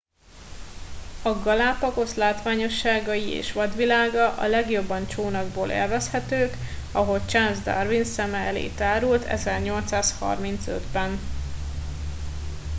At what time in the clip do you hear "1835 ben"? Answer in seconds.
9.23-11.19